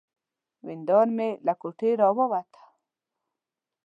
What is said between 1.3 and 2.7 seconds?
له کوټې را ووته.